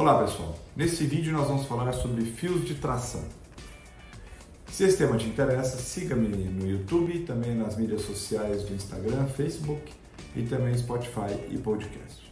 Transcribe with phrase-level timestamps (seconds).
[0.00, 3.22] Olá pessoal, nesse vídeo nós vamos falar sobre fios de tração.
[4.66, 9.92] Se esse tema te interessa, siga-me no YouTube, também nas mídias sociais do Instagram, Facebook
[10.34, 12.29] e também Spotify e podcast.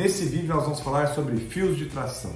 [0.00, 2.32] Nesse vídeo nós vamos falar sobre fios de tração.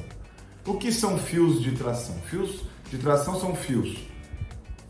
[0.67, 2.15] O que são fios de tração?
[2.29, 4.07] Fios de tração são fios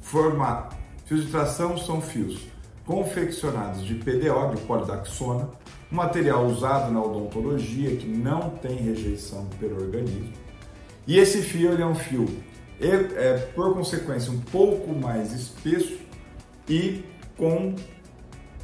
[0.01, 0.75] formato.
[1.07, 2.49] Fios de tração são fios
[2.85, 5.49] confeccionados de PDO, de polidaxona,
[5.93, 10.33] um material usado na odontologia que não tem rejeição pelo organismo.
[11.07, 12.27] E esse fio ele é um fio,
[12.81, 15.97] é, é, por consequência, um pouco mais espesso
[16.69, 17.05] e
[17.37, 17.77] com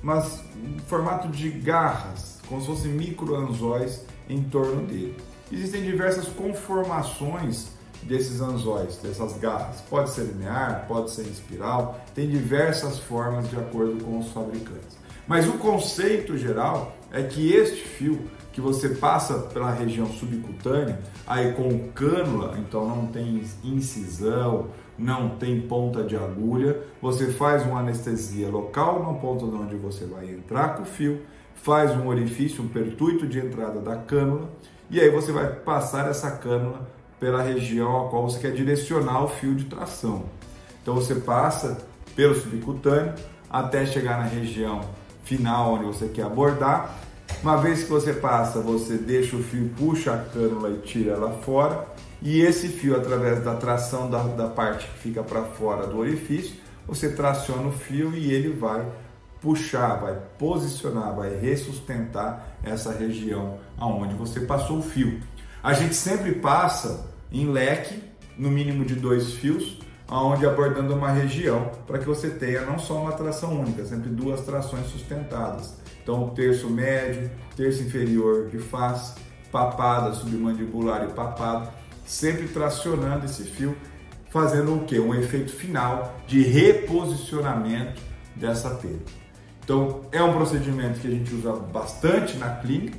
[0.02, 5.16] mas, um formato de garras, como se fossem microanzóis em torno dele.
[5.50, 7.68] Existem diversas conformações
[8.02, 9.80] desses anzóis, dessas garras.
[9.88, 14.98] Pode ser linear, pode ser em espiral, tem diversas formas de acordo com os fabricantes.
[15.28, 18.20] Mas o conceito geral é que este fio
[18.53, 24.66] que você passa pela região subcutânea, aí com cânula, então não tem incisão,
[24.98, 30.05] não tem ponta de agulha, você faz uma anestesia local na ponta de onde você
[30.05, 31.22] vai entrar com o fio,
[31.62, 34.50] faz um orifício, um pertuito de entrada da cânula,
[34.91, 39.28] e aí você vai passar essa cânula pela região a qual você quer direcionar o
[39.28, 40.25] fio de tração.
[40.83, 41.78] Então você passa
[42.16, 43.14] pelo subcutâneo
[43.48, 44.81] até chegar na região
[45.22, 46.98] final onde você quer abordar.
[47.42, 51.31] Uma vez que você passa, você deixa o fio, puxa a cânula e tira ela
[51.42, 51.86] fora.
[52.22, 56.55] E esse fio, através da tração da, da parte que fica para fora do orifício,
[56.86, 58.84] você traciona o fio e ele vai
[59.41, 65.20] puxar, vai posicionar, vai ressustentar essa região aonde você passou o fio.
[65.62, 68.02] A gente sempre passa em leque,
[68.36, 73.00] no mínimo de dois fios, aonde abordando uma região, para que você tenha não só
[73.00, 75.75] uma tração única, sempre duas trações sustentadas.
[76.03, 79.15] Então, o terço médio, terço inferior de face,
[79.53, 81.72] papada submandibular e papada,
[82.04, 83.76] sempre tracionando esse fio,
[84.31, 84.98] fazendo o que?
[84.98, 88.00] Um efeito final de reposicionamento
[88.34, 89.04] dessa pele.
[89.70, 92.98] Então, é um procedimento que a gente usa bastante na clínica,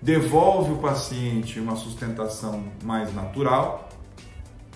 [0.00, 3.86] devolve o paciente uma sustentação mais natural.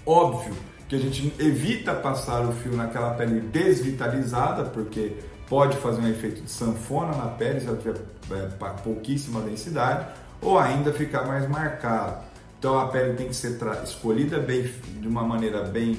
[0.05, 0.53] Óbvio
[0.87, 5.17] que a gente evita passar o fio naquela pele desvitalizada, porque
[5.49, 7.97] pode fazer um efeito de sanfona na pele se ela tiver
[8.31, 8.47] é,
[8.83, 10.07] pouquíssima densidade,
[10.43, 12.23] ou ainda ficar mais marcado.
[12.59, 14.71] Então a pele tem que ser escolhida bem,
[15.01, 15.97] de uma maneira bem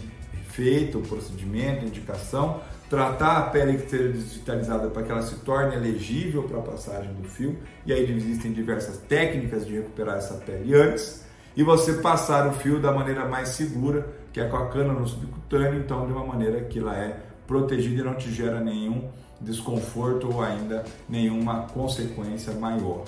[0.56, 5.76] feita, o procedimento, indicação, tratar a pele que seja desvitalizada para que ela se torne
[5.76, 10.74] elegível para a passagem do fio, e aí existem diversas técnicas de recuperar essa pele
[10.74, 11.26] antes,
[11.58, 15.08] e você passar o fio da maneira mais segura, que é com a cana no
[15.08, 20.32] subcutâneo, então de uma maneira que ela é protegida e não te gera nenhum desconforto
[20.34, 23.04] ou ainda nenhuma consequência maior.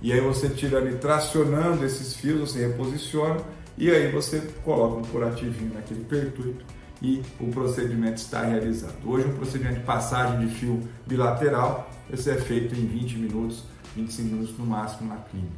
[0.00, 3.40] E aí você tirando e tracionando esses fios, você reposiciona
[3.78, 6.64] e aí você coloca um curativinho naquele pertuito
[7.02, 8.94] e o procedimento está realizado.
[9.04, 13.64] Hoje, um procedimento de passagem de fio bilateral, esse é feito em 20 minutos,
[13.96, 15.52] 25 minutos no máximo na clínica.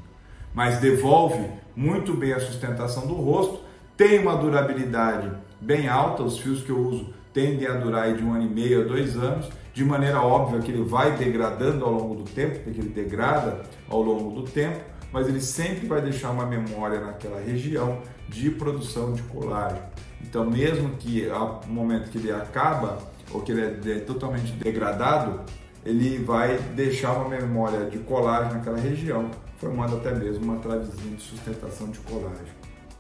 [0.55, 1.47] Mas devolve
[1.77, 3.61] muito bem a sustentação do rosto,
[3.97, 8.33] tem uma durabilidade bem alta, os fios que eu uso tendem a durar de um
[8.33, 12.15] ano e meio a dois anos, de maneira óbvia que ele vai degradando ao longo
[12.15, 14.79] do tempo, porque ele degrada ao longo do tempo,
[15.13, 19.83] mas ele sempre vai deixar uma memória naquela região de produção de colágeno.
[20.27, 22.99] Então, mesmo que ao momento que ele acaba
[23.31, 25.41] ou que ele é totalmente degradado,
[25.85, 31.23] ele vai deixar uma memória de colágeno naquela região, formando até mesmo uma travezinha de
[31.23, 32.49] sustentação de colágeno.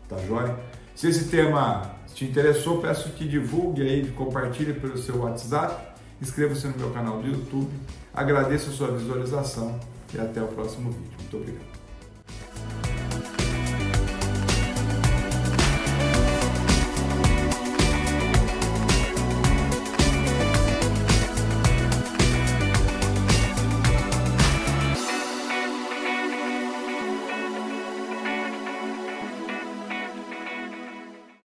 [0.08, 0.54] Tá joia?
[0.94, 6.76] Se esse tema te interessou, peço que divulgue aí, compartilhe pelo seu WhatsApp, inscreva-se no
[6.76, 7.70] meu canal do YouTube,
[8.12, 9.80] agradeço a sua visualização
[10.14, 11.16] e até o próximo vídeo.
[11.18, 11.83] Muito obrigado.